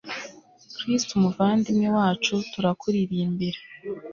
kristu 0.75 1.13
muvandimwe 1.23 1.87
wacu; 1.97 2.33
turakuririmbira 2.51 3.59